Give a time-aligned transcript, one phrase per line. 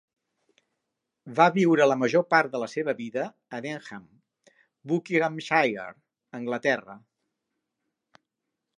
[1.39, 4.09] Va viure la major part de la seva vida a Denham,
[4.93, 5.89] Buckinghamshire,
[6.43, 7.01] Anglaterra.